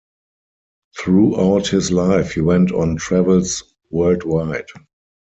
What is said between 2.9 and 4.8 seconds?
travels worldwide.